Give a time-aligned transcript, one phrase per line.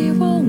[0.00, 0.39] we will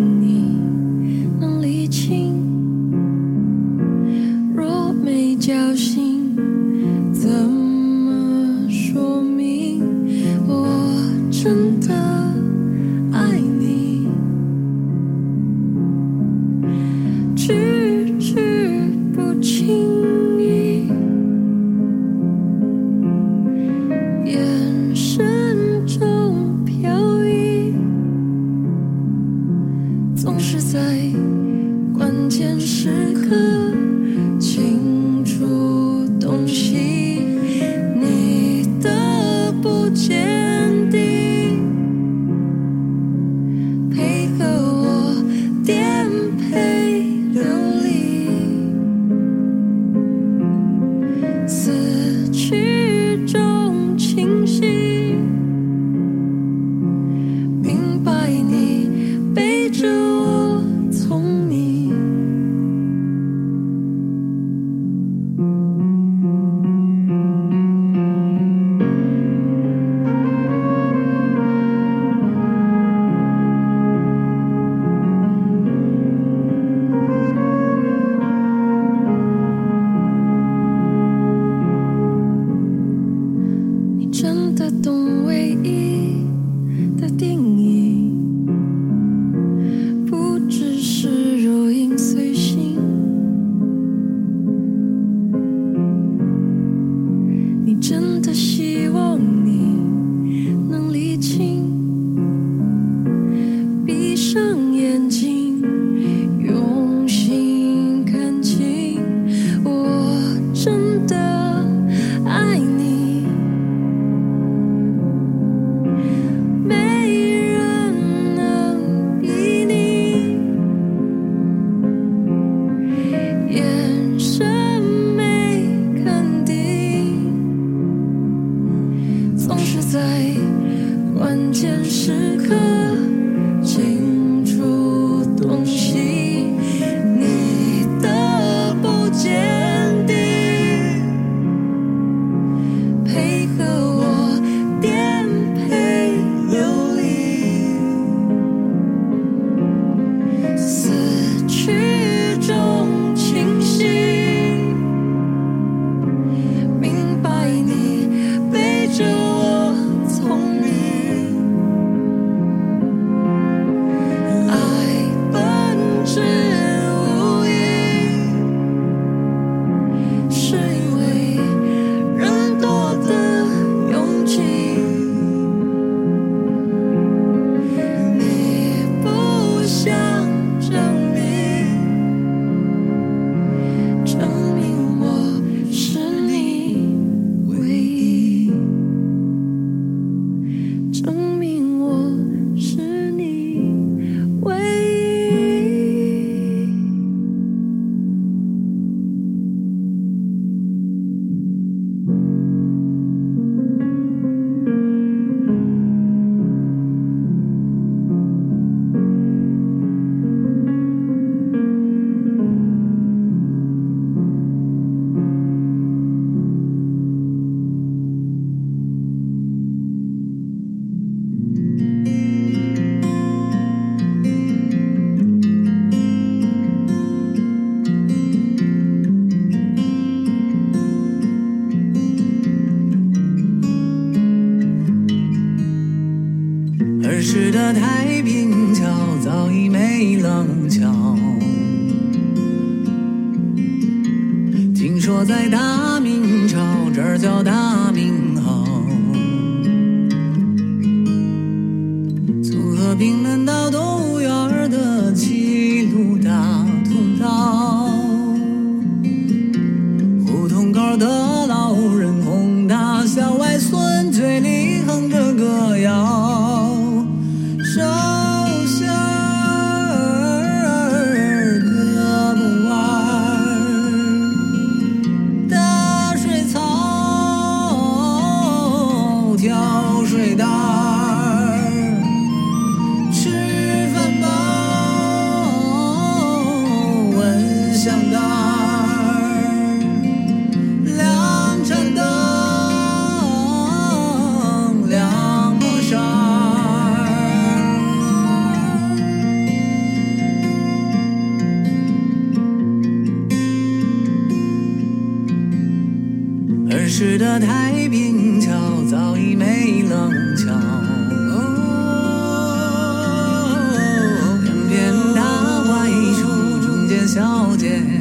[317.62, 318.00] dead.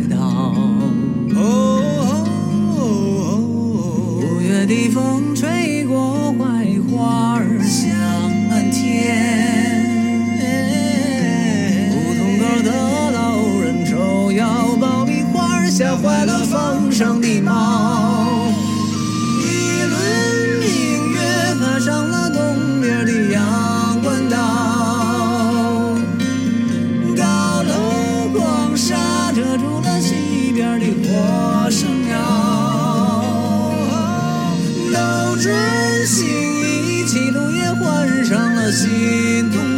[38.70, 39.69] trazendo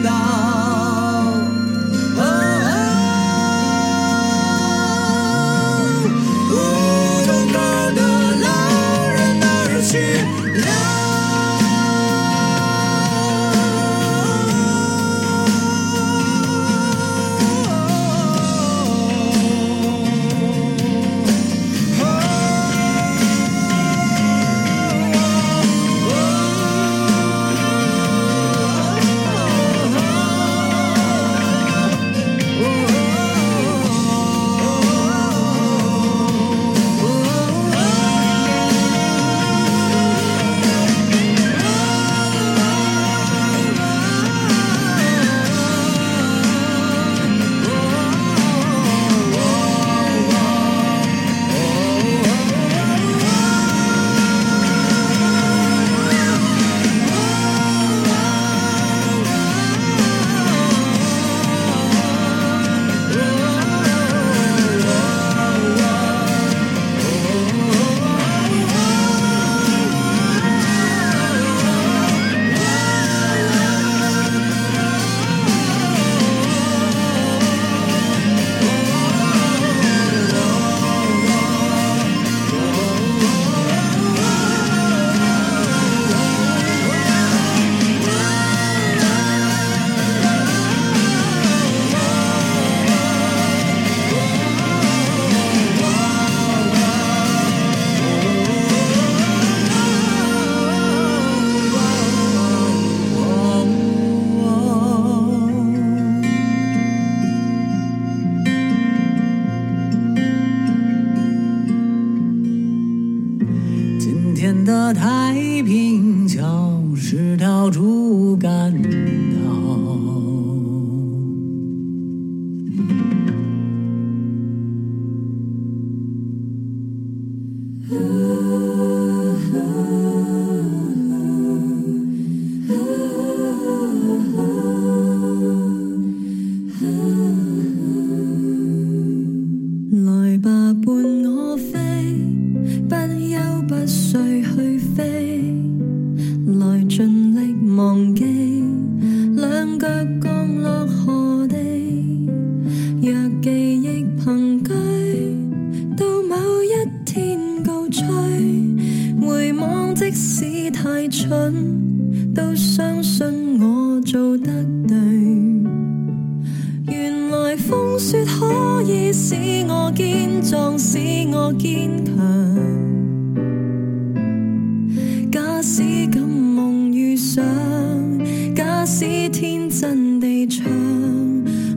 [178.94, 180.66] 使天真地唱，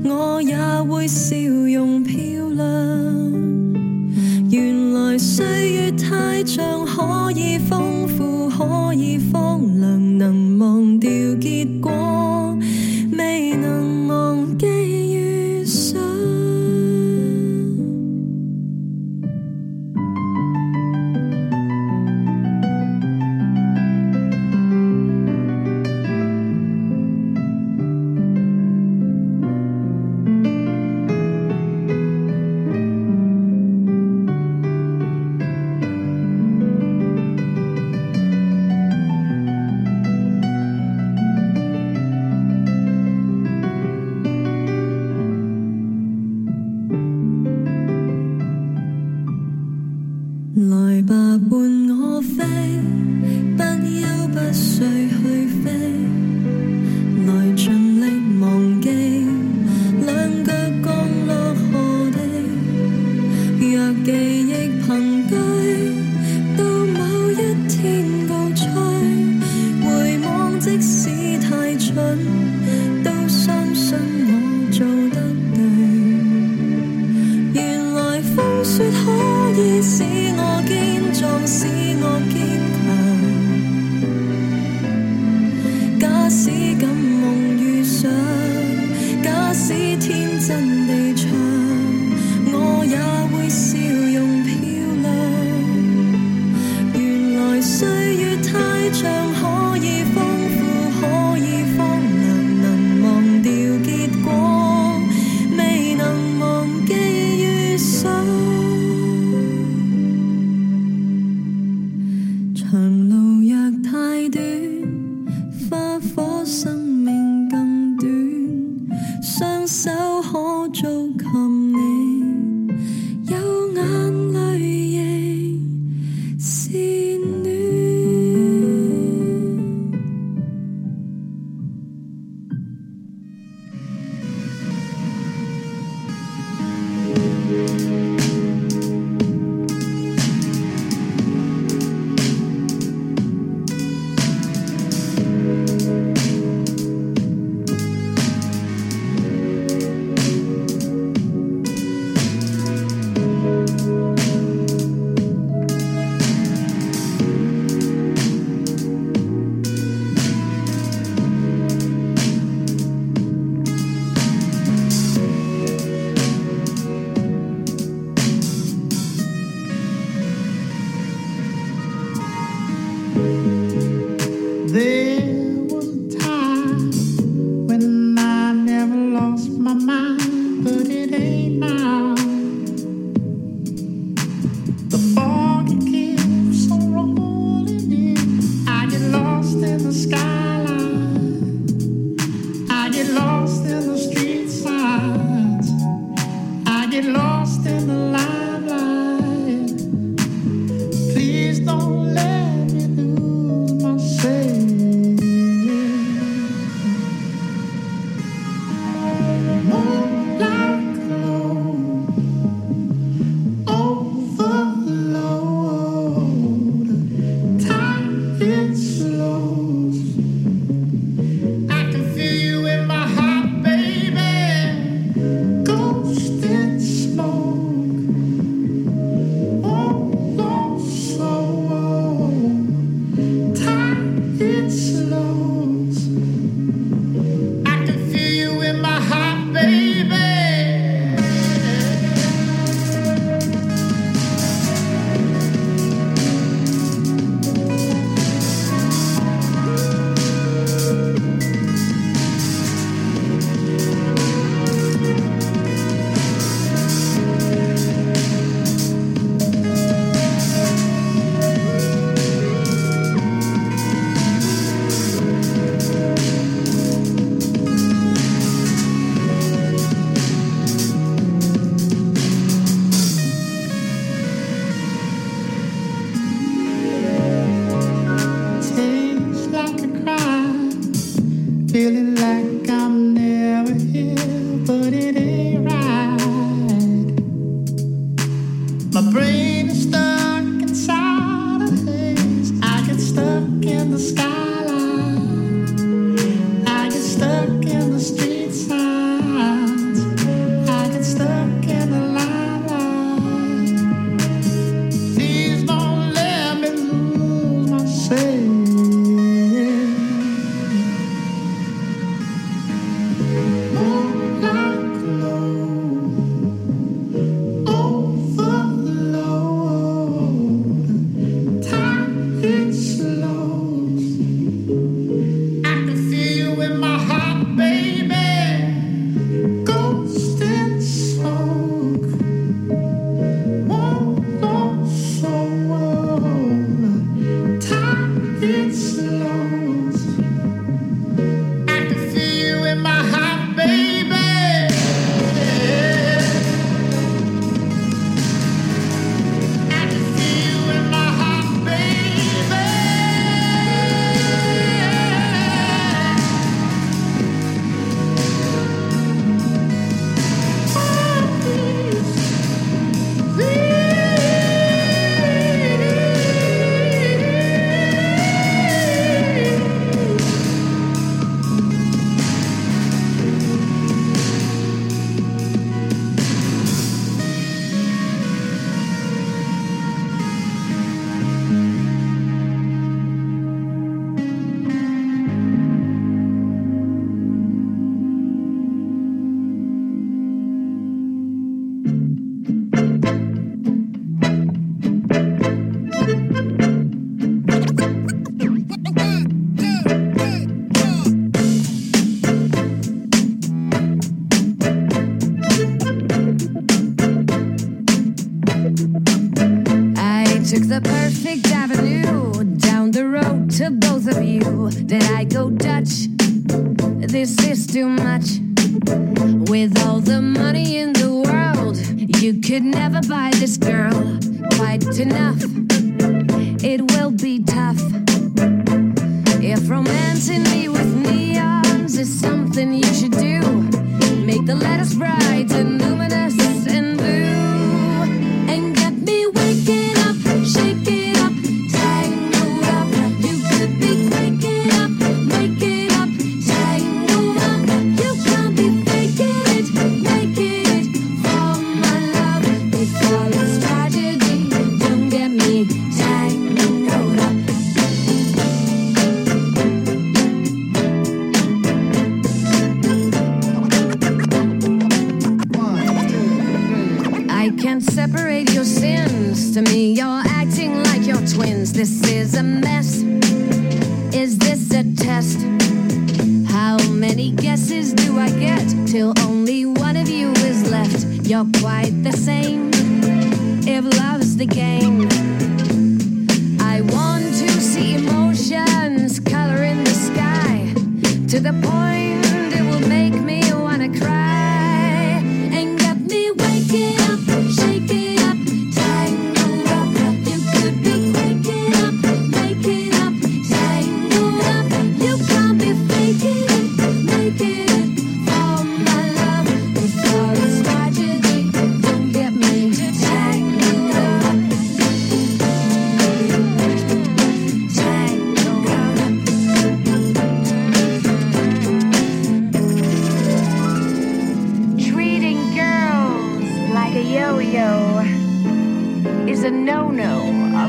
[0.04, 2.18] 我也会笑容漂
[2.50, 2.66] 亮。
[4.52, 7.85] 原来岁月太长，可以放。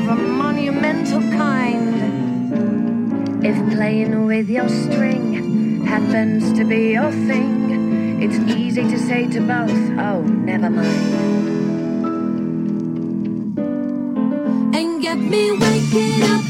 [0.09, 1.93] of a monumental kind.
[3.43, 9.41] If playing with your string happens to be your thing, it's easy to say to
[9.41, 10.87] both, oh, never mind.
[14.75, 16.49] And get me waking up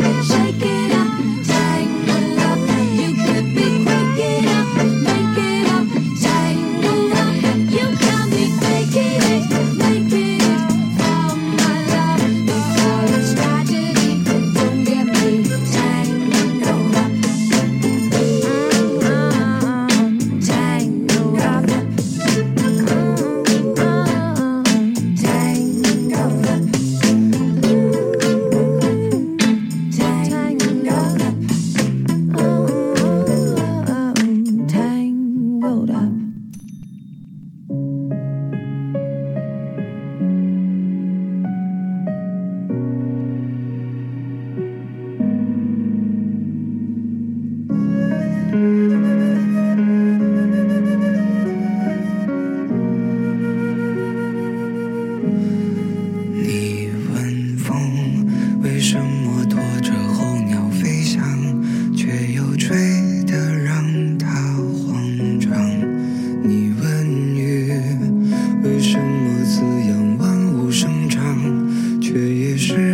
[72.58, 72.87] decision.